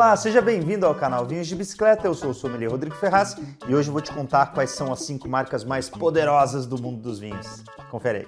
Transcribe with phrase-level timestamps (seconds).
[0.00, 2.06] Olá, seja bem-vindo ao canal Vinhos de Bicicleta.
[2.06, 3.36] Eu sou o sommelier Rodrigo Ferraz
[3.68, 7.02] e hoje eu vou te contar quais são as cinco marcas mais poderosas do mundo
[7.02, 7.62] dos vinhos.
[7.90, 8.26] Confere aí.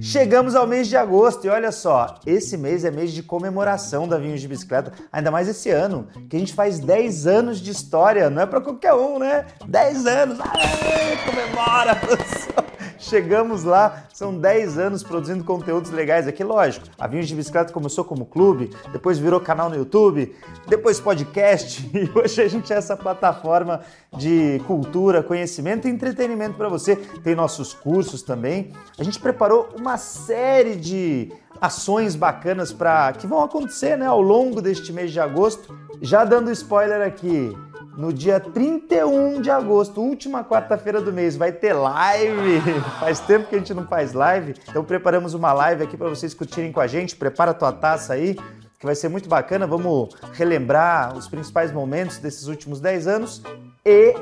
[0.00, 4.18] Chegamos ao mês de agosto e olha só, esse mês é mês de comemoração da
[4.18, 8.30] Vinhos de Bicicleta, ainda mais esse ano, que a gente faz 10 anos de história,
[8.30, 9.46] não é para qualquer um, né?
[9.66, 12.75] 10 anos, Aê, comemora, pessoal!
[13.08, 16.88] Chegamos lá, são 10 anos produzindo conteúdos legais aqui, lógico.
[16.98, 20.34] A Vinhos de Bicicleta começou como clube, depois virou canal no YouTube,
[20.66, 23.80] depois podcast e hoje a gente é essa plataforma
[24.16, 26.96] de cultura, conhecimento e entretenimento para você.
[26.96, 28.72] Tem nossos cursos também.
[28.98, 34.60] A gente preparou uma série de ações bacanas para que vão acontecer, né, ao longo
[34.60, 35.78] deste mês de agosto.
[36.02, 37.56] Já dando spoiler aqui,
[37.96, 42.60] no dia 31 de agosto, última quarta-feira do mês, vai ter live.
[43.00, 46.34] Faz tempo que a gente não faz live, então preparamos uma live aqui para vocês
[46.34, 47.16] curtirem com a gente.
[47.16, 48.36] Prepara a tua taça aí,
[48.78, 49.66] que vai ser muito bacana.
[49.66, 53.42] Vamos relembrar os principais momentos desses últimos 10 anos
[53.84, 54.14] e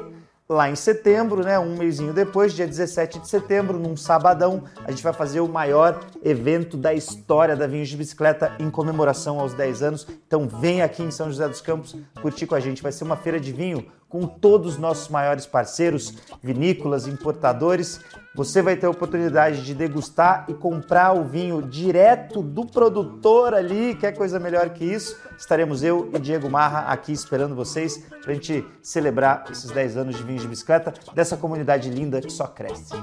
[0.55, 5.03] lá em setembro, né, um mêsinho depois, dia 17 de setembro, num sabadão, a gente
[5.03, 9.83] vai fazer o maior evento da história da Vinhos de Bicicleta em comemoração aos 10
[9.83, 10.07] anos.
[10.27, 12.83] Então vem aqui em São José dos Campos curtir com a gente.
[12.83, 18.01] Vai ser uma feira de vinho com todos os nossos maiores parceiros, vinícolas, importadores.
[18.35, 23.95] Você vai ter a oportunidade de degustar e comprar o vinho direto do produtor ali.
[23.95, 25.17] Quer coisa melhor que isso?
[25.39, 30.17] Estaremos eu e Diego Marra aqui esperando vocês para a gente celebrar esses 10 anos
[30.17, 32.95] de vinhos de bicicleta dessa comunidade linda que só cresce.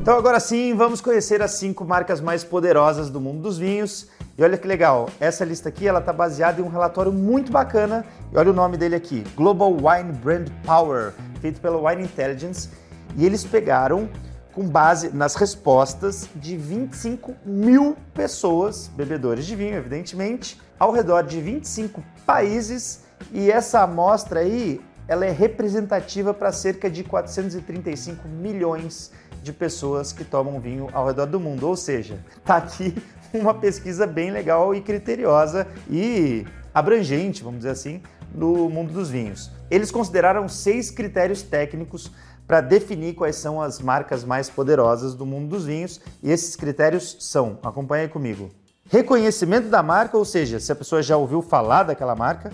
[0.00, 4.08] Então, agora sim, vamos conhecer as cinco marcas mais poderosas do mundo dos vinhos.
[4.36, 8.04] E olha que legal, essa lista aqui ela está baseada em um relatório muito bacana.
[8.32, 12.68] E olha o nome dele aqui: Global Wine Brand Power, feito pela Wine Intelligence.
[13.16, 14.08] E eles pegaram
[14.52, 21.40] com base nas respostas de 25 mil pessoas, bebedores de vinho, evidentemente, ao redor de
[21.40, 23.04] 25 países.
[23.32, 29.10] E essa amostra aí, ela é representativa para cerca de 435 milhões
[29.42, 31.66] de pessoas que tomam vinho ao redor do mundo.
[31.66, 32.94] Ou seja, tá aqui
[33.34, 38.02] uma pesquisa bem legal e criteriosa e abrangente, vamos dizer assim,
[38.34, 39.50] no mundo dos vinhos.
[39.70, 42.10] Eles consideraram seis critérios técnicos
[42.46, 47.16] para definir quais são as marcas mais poderosas do mundo dos vinhos e esses critérios
[47.20, 48.50] são, acompanhe comigo,
[48.90, 52.52] reconhecimento da marca, ou seja, se a pessoa já ouviu falar daquela marca,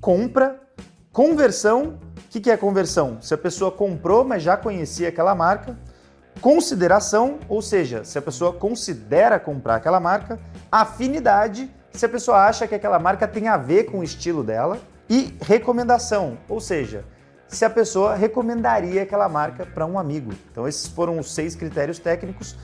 [0.00, 0.60] compra,
[1.12, 3.18] conversão, o que, que é conversão?
[3.22, 5.76] Se a pessoa comprou, mas já conhecia aquela marca,
[6.40, 10.38] consideração, ou seja, se a pessoa considera comprar aquela marca,
[10.70, 14.78] afinidade, se a pessoa acha que aquela marca tem a ver com o estilo dela,
[15.10, 17.04] e recomendação, ou seja,
[17.48, 20.32] se a pessoa recomendaria aquela marca para um amigo.
[20.52, 22.56] Então, esses foram os seis critérios técnicos.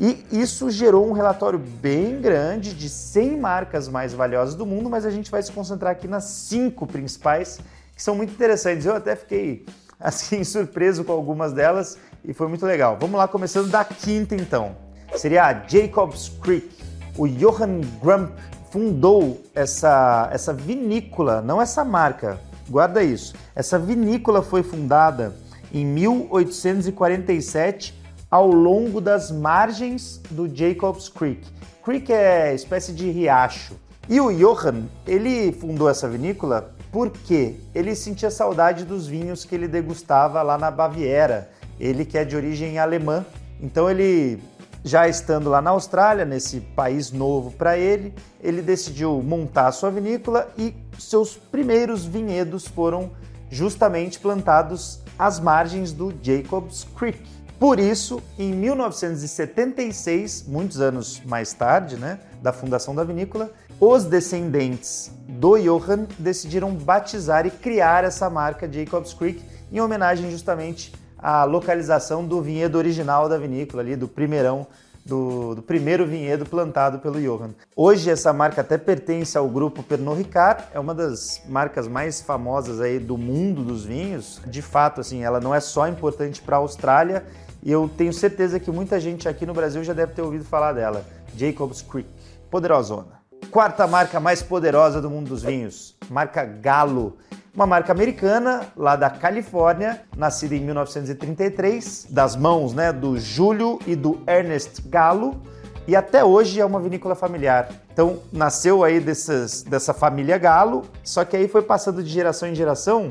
[0.00, 5.04] E isso gerou um relatório bem grande de 100 marcas mais valiosas do mundo, mas
[5.04, 7.58] a gente vai se concentrar aqui nas cinco principais,
[7.94, 8.86] que são muito interessantes.
[8.86, 9.66] Eu até fiquei
[9.98, 12.96] assim surpreso com algumas delas e foi muito legal.
[13.00, 14.76] Vamos lá, começando da quinta então.
[15.16, 16.70] Seria a Jacobs Creek.
[17.18, 18.30] O Johann Grump
[18.70, 23.34] fundou essa, essa vinícola, não essa marca, guarda isso.
[23.54, 25.34] Essa vinícola foi fundada
[25.72, 28.00] em 1847
[28.30, 31.46] ao longo das margens do Jacobs Creek.
[31.82, 33.74] Creek é espécie de riacho.
[34.08, 39.68] E o Johann, ele fundou essa vinícola porque ele sentia saudade dos vinhos que ele
[39.68, 41.50] degustava lá na Baviera.
[41.78, 43.24] Ele que é de origem alemã,
[43.60, 44.42] então ele
[44.82, 50.48] já estando lá na Austrália, nesse país novo para ele, ele decidiu montar sua vinícola
[50.56, 53.10] e seus primeiros vinhedos foram
[53.50, 57.20] justamente plantados às margens do Jacobs Creek.
[57.58, 65.10] Por isso, em 1976, muitos anos mais tarde, né, da fundação da vinícola, os descendentes
[65.28, 72.24] do Johann decidiram batizar e criar essa marca Jacobs Creek em homenagem justamente a localização
[72.24, 74.66] do vinhedo original da vinícola, ali do primeirão,
[75.04, 77.50] do, do, primeiro vinhedo plantado pelo Johann.
[77.74, 82.80] Hoje essa marca até pertence ao grupo Pernod Ricard, é uma das marcas mais famosas
[82.80, 84.40] aí do mundo dos vinhos.
[84.46, 87.24] De fato, assim, ela não é só importante para a Austrália,
[87.62, 90.72] e eu tenho certeza que muita gente aqui no Brasil já deve ter ouvido falar
[90.72, 91.04] dela.
[91.36, 92.08] Jacobs Creek,
[92.50, 93.20] poderosona.
[93.50, 97.16] Quarta marca mais poderosa do mundo dos vinhos, marca Galo
[97.54, 103.96] uma marca americana lá da Califórnia, nascida em 1933, das mãos né, do Júlio e
[103.96, 105.42] do Ernest Galo,
[105.86, 107.68] e até hoje é uma vinícola familiar.
[107.92, 112.54] Então nasceu aí dessas, dessa família Galo, só que aí foi passando de geração em
[112.54, 113.10] geração,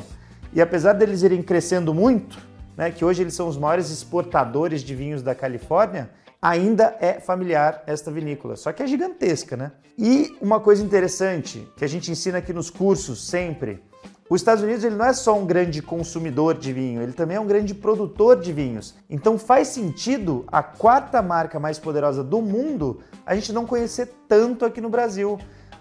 [0.53, 2.39] e apesar deles irem crescendo muito,
[2.77, 6.09] né, que hoje eles são os maiores exportadores de vinhos da Califórnia,
[6.41, 9.73] ainda é familiar esta vinícola, só que é gigantesca, né?
[9.97, 13.83] E uma coisa interessante que a gente ensina aqui nos cursos sempre,
[14.29, 17.39] os Estados Unidos ele não é só um grande consumidor de vinho, ele também é
[17.39, 18.95] um grande produtor de vinhos.
[19.09, 24.65] Então faz sentido a quarta marca mais poderosa do mundo a gente não conhecer tanto
[24.65, 25.39] aqui no Brasil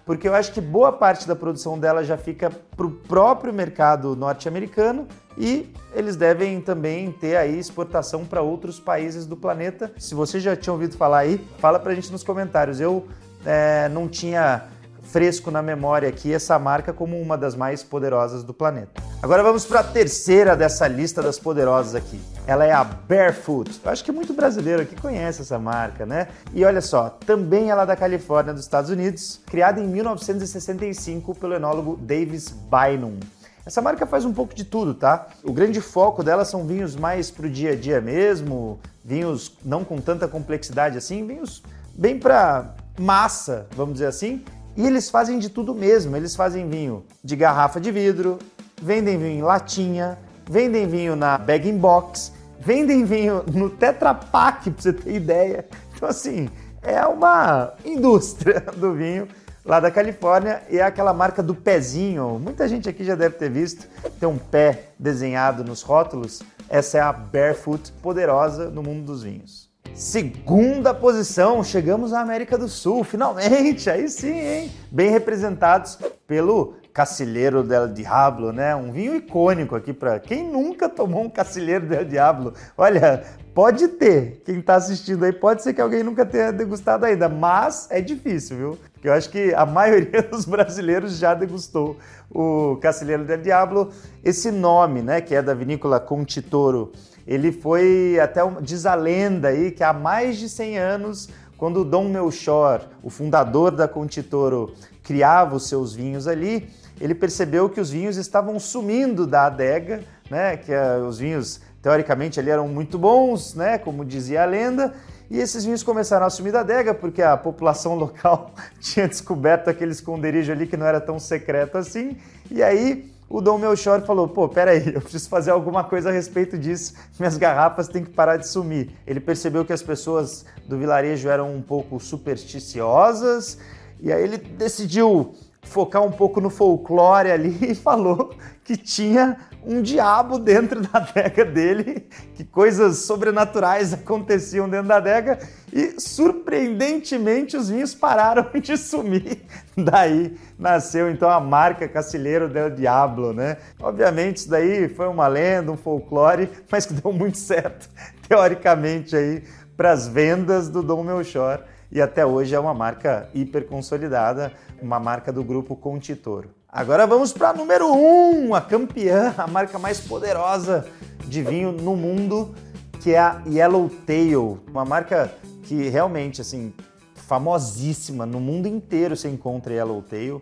[0.08, 4.16] porque eu acho que boa parte da produção dela já fica para o próprio mercado
[4.16, 5.06] norte-americano
[5.36, 9.92] e eles devem também ter aí exportação para outros países do planeta.
[9.98, 12.80] Se você já tinha ouvido falar aí, fala para a gente nos comentários.
[12.80, 13.06] Eu
[13.44, 14.68] é, não tinha
[15.10, 19.02] fresco na memória aqui essa marca como uma das mais poderosas do planeta.
[19.22, 22.20] Agora vamos para a terceira dessa lista das poderosas aqui.
[22.46, 23.80] Ela é a Barefoot.
[23.82, 26.28] Eu acho que muito brasileiro aqui conhece essa marca, né?
[26.52, 31.54] E olha só, também ela é da Califórnia, dos Estados Unidos, criada em 1965 pelo
[31.54, 33.18] enólogo Davis Bynum.
[33.64, 35.26] Essa marca faz um pouco de tudo, tá?
[35.42, 39.98] O grande foco dela são vinhos mais pro dia a dia mesmo, vinhos não com
[39.98, 41.62] tanta complexidade assim, vinhos
[41.94, 44.42] bem para massa, vamos dizer assim,
[44.78, 46.16] e eles fazem de tudo mesmo.
[46.16, 48.38] Eles fazem vinho de garrafa de vidro,
[48.80, 50.16] vendem vinho em latinha,
[50.48, 55.66] vendem vinho na bag in box, vendem vinho no Tetra Pak, pra você ter ideia.
[55.94, 56.48] Então, assim,
[56.80, 59.26] é uma indústria do vinho
[59.64, 62.38] lá da Califórnia e é aquela marca do pezinho.
[62.38, 63.88] Muita gente aqui já deve ter visto,
[64.20, 66.40] tem um pé desenhado nos rótulos.
[66.68, 69.67] Essa é a Barefoot, poderosa no mundo dos vinhos.
[69.94, 74.72] Segunda posição, chegamos à América do Sul, finalmente, aí sim, hein?
[74.90, 78.74] Bem representados pelo Cacilheiro del Diablo, né?
[78.74, 82.54] Um vinho icônico aqui para quem nunca tomou um Cacilheiro del Diablo.
[82.76, 83.24] Olha,
[83.54, 87.88] pode ter, quem está assistindo aí, pode ser que alguém nunca tenha degustado ainda, mas
[87.90, 88.78] é difícil, viu?
[88.98, 91.96] Porque eu acho que a maioria dos brasileiros já degustou
[92.30, 93.90] o Cacilheiro del Diablo.
[94.24, 96.92] Esse nome, né, que é da vinícola Contitoro
[97.28, 101.28] ele foi até diz a lenda aí que há mais de 100 anos,
[101.58, 104.72] quando Dom Melchor, o fundador da Contitoro,
[105.02, 110.00] criava os seus vinhos ali, ele percebeu que os vinhos estavam sumindo da adega,
[110.30, 110.56] né?
[110.56, 113.76] Que uh, os vinhos teoricamente ali eram muito bons, né?
[113.76, 114.94] Como dizia a lenda.
[115.30, 119.92] E esses vinhos começaram a sumir da adega porque a população local tinha descoberto aquele
[119.92, 122.16] esconderijo ali que não era tão secreto assim.
[122.50, 126.56] E aí o Dom Melchior falou: pô, peraí, eu preciso fazer alguma coisa a respeito
[126.56, 128.90] disso, minhas garrafas têm que parar de sumir.
[129.06, 133.58] Ele percebeu que as pessoas do vilarejo eram um pouco supersticiosas
[134.00, 135.34] e aí ele decidiu
[135.68, 138.34] focar um pouco no folclore ali e falou
[138.64, 145.38] que tinha um diabo dentro da adega dele, que coisas sobrenaturais aconteciam dentro da adega
[145.72, 149.42] e surpreendentemente os vinhos pararam de sumir.
[149.76, 153.58] Daí nasceu então a marca Cacilheiro del Diablo, né?
[153.80, 157.88] Obviamente isso daí foi uma lenda, um folclore, mas que deu muito certo
[158.28, 159.42] teoricamente aí
[159.76, 164.98] para as vendas do Dom Melchor e até hoje é uma marca hiper consolidada, uma
[164.98, 166.50] marca do grupo Contitoro.
[166.70, 170.86] Agora vamos para número 1, um, a campeã, a marca mais poderosa
[171.26, 172.54] de vinho no mundo,
[173.00, 175.32] que é a Yellowtail, uma marca
[175.62, 176.72] que realmente assim
[177.14, 180.40] famosíssima no mundo inteiro se encontra Yellowtail.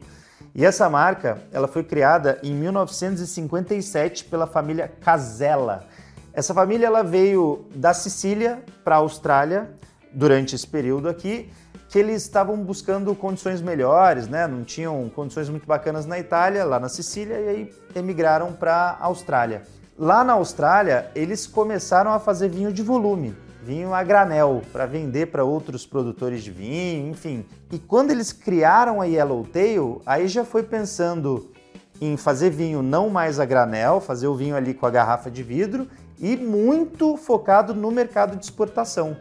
[0.55, 5.85] E essa marca, ela foi criada em 1957 pela família Casella.
[6.33, 9.71] Essa família ela veio da Sicília para a Austrália
[10.13, 11.51] durante esse período aqui
[11.97, 14.47] que eles estavam buscando condições melhores, né?
[14.47, 19.07] Não tinham condições muito bacanas na Itália, lá na Sicília, e aí emigraram para a
[19.07, 19.63] Austrália.
[19.99, 25.29] Lá na Austrália, eles começaram a fazer vinho de volume, vinho a granel, para vender
[25.29, 27.47] para outros produtores de vinho, enfim.
[27.73, 31.51] E quando eles criaram a Yellowtail, aí já foi pensando
[31.99, 35.43] em fazer vinho não mais a granel, fazer o vinho ali com a garrafa de
[35.43, 35.89] vidro
[36.21, 39.17] e muito focado no mercado de exportação.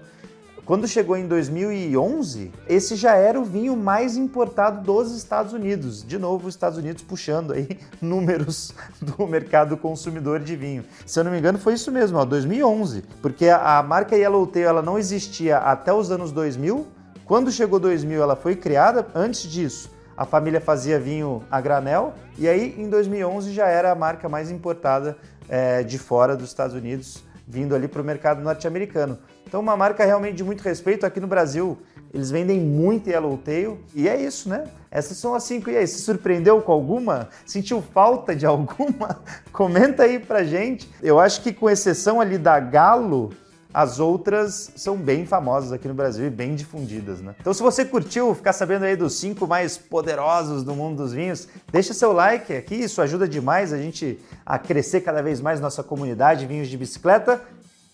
[0.65, 6.03] Quando chegou em 2011, esse já era o vinho mais importado dos Estados Unidos.
[6.03, 10.83] De novo, os Estados Unidos puxando aí números do mercado consumidor de vinho.
[11.05, 14.81] Se eu não me engano, foi isso mesmo, ó, 2011, porque a, marca Yellowtail ela
[14.81, 16.87] não existia até os anos 2000.
[17.25, 19.05] Quando chegou 2000, ela foi criada.
[19.13, 23.95] Antes disso, a família fazia vinho a granel e aí em 2011 já era a
[23.95, 25.15] marca mais importada
[25.47, 29.19] é, de fora dos Estados Unidos, vindo ali para o mercado norte-americano.
[29.47, 31.77] Então, uma marca realmente de muito respeito aqui no Brasil.
[32.13, 34.63] Eles vendem muito Yellowtail e é isso, né?
[34.89, 35.69] Essas são as cinco.
[35.69, 37.29] E aí, se surpreendeu com alguma?
[37.45, 39.21] Sentiu falta de alguma?
[39.51, 40.89] Comenta aí pra gente.
[41.01, 43.31] Eu acho que, com exceção ali da Galo,
[43.75, 47.35] as outras são bem famosas aqui no Brasil e bem difundidas, né?
[47.41, 51.49] Então, se você curtiu ficar sabendo aí dos cinco mais poderosos do mundo dos vinhos,
[51.73, 55.83] deixa seu like aqui, isso ajuda demais a gente a crescer cada vez mais nossa
[55.83, 57.41] comunidade Vinhos de Bicicleta.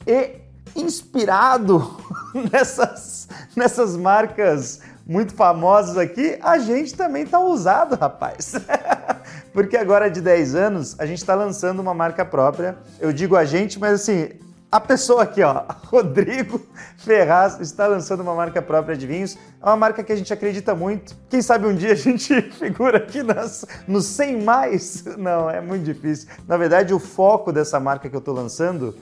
[0.05, 0.35] E
[0.75, 1.97] inspirado
[2.53, 8.53] nessas, nessas marcas muito famosas aqui, a gente também tá ousado, rapaz.
[9.51, 12.77] Porque agora de 10 anos a gente está lançando uma marca própria.
[12.99, 14.29] Eu digo a gente, mas assim,
[14.71, 16.61] a pessoa aqui, ó, Rodrigo
[16.97, 19.37] Ferraz, está lançando uma marca própria de vinhos.
[19.61, 21.13] É uma marca que a gente acredita muito.
[21.29, 25.03] Quem sabe um dia a gente figura aqui nas, no 100 mais?
[25.19, 26.29] Não, é muito difícil.
[26.47, 28.95] Na verdade, o foco dessa marca que eu estou lançando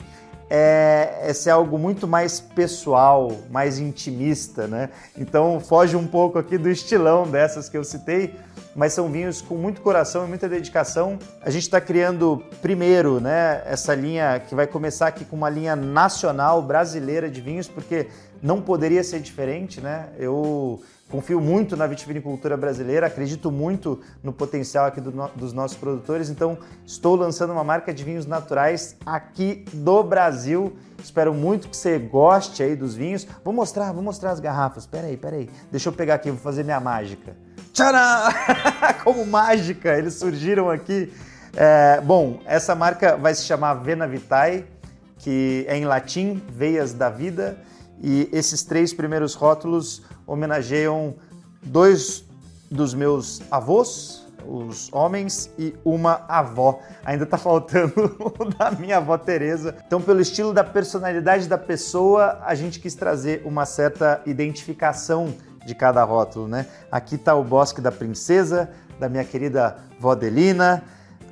[0.50, 4.90] é, é ser algo muito mais pessoal, mais intimista, né?
[5.16, 8.34] Então foge um pouco aqui do estilão dessas que eu citei,
[8.76, 11.18] mas são vinhos com muito coração e muita dedicação.
[11.42, 15.76] A gente está criando primeiro, né, essa linha que vai começar aqui com uma linha
[15.76, 18.08] nacional brasileira de vinhos, porque
[18.42, 20.10] não poderia ser diferente, né?
[20.18, 26.30] Eu confio muito na vitivinicultura brasileira, acredito muito no potencial aqui do dos nossos produtores,
[26.30, 30.78] então estou lançando uma marca de vinhos naturais aqui do Brasil.
[31.04, 33.26] Espero muito que você goste aí dos vinhos.
[33.44, 34.86] Vou mostrar, vou mostrar as garrafas.
[34.86, 35.50] Pera aí, pera aí.
[35.72, 37.36] Deixa eu pegar aqui, vou fazer minha mágica.
[37.74, 38.34] Tcharam!
[39.04, 41.12] Como mágica, eles surgiram aqui.
[41.56, 44.66] É, bom, essa marca vai se chamar Vena Vitae,
[45.18, 47.58] que é em latim, veias da vida.
[48.02, 51.16] E esses três primeiros rótulos homenageiam
[51.62, 52.24] dois
[52.72, 56.80] dos meus avós, os homens, e uma avó.
[57.04, 59.76] Ainda tá faltando o da minha avó Teresa.
[59.86, 65.34] Então, pelo estilo da personalidade da pessoa, a gente quis trazer uma certa identificação
[65.70, 66.66] de cada rótulo, né?
[66.92, 70.84] Aqui tá o Bosque da Princesa, da minha querida vó Delina.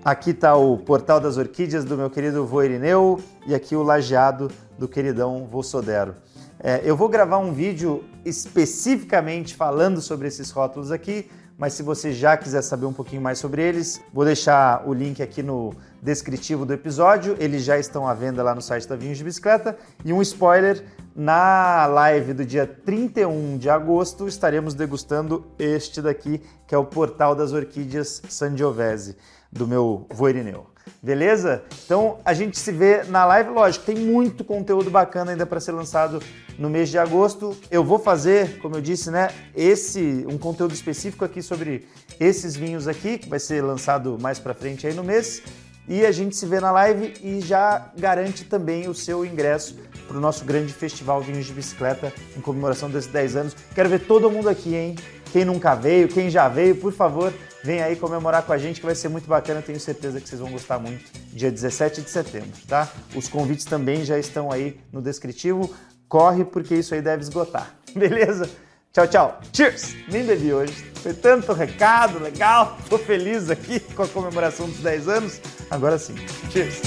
[0.05, 4.51] Aqui tá o Portal das Orquídeas do meu querido vô Irineu e aqui o Lajeado
[4.77, 6.13] do queridão vô Sodero.
[6.59, 12.13] É, eu vou gravar um vídeo especificamente falando sobre esses rótulos aqui, mas se você
[12.13, 16.63] já quiser saber um pouquinho mais sobre eles, vou deixar o link aqui no descritivo
[16.63, 17.35] do episódio.
[17.39, 19.75] Eles já estão à venda lá no site da Vinhos de Bicicleta.
[20.05, 20.83] E um spoiler:
[21.17, 27.33] na live do dia 31 de agosto estaremos degustando este daqui, que é o Portal
[27.33, 29.17] das Orquídeas Sangiovese,
[29.51, 30.67] do meu Voirineu.
[31.01, 31.63] Beleza?
[31.83, 33.49] Então a gente se vê na live.
[33.49, 36.21] Lógico, tem muito conteúdo bacana ainda para ser lançado
[36.59, 37.57] no mês de agosto.
[37.71, 41.87] Eu vou fazer, como eu disse, né, esse um conteúdo específico aqui sobre
[42.19, 45.41] esses vinhos aqui, que vai ser lançado mais para frente aí no mês.
[45.87, 49.75] E a gente se vê na live e já garante também o seu ingresso
[50.07, 53.55] para o nosso grande festival Vinhos de Bicicleta em comemoração desses 10 anos.
[53.73, 54.95] Quero ver todo mundo aqui, hein?
[55.31, 58.85] Quem nunca veio, quem já veio, por favor, vem aí comemorar com a gente que
[58.85, 59.61] vai ser muito bacana.
[59.61, 61.03] Tenho certeza que vocês vão gostar muito.
[61.33, 62.91] Dia 17 de setembro, tá?
[63.15, 65.73] Os convites também já estão aí no descritivo.
[66.09, 67.75] Corre porque isso aí deve esgotar.
[67.95, 68.49] Beleza?
[68.97, 69.39] Tchau, tchau.
[69.53, 69.95] Cheers!
[70.07, 70.73] Nem bebi hoje.
[71.03, 72.79] Foi tanto recado legal.
[72.89, 75.39] Tô feliz aqui com a comemoração dos 10 anos.
[75.69, 76.15] Agora sim.
[76.51, 76.81] Cheers!